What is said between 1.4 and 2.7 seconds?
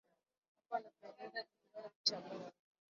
bi joan chamungu